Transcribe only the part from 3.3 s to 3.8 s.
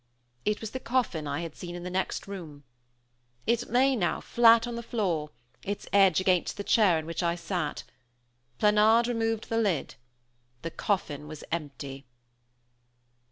It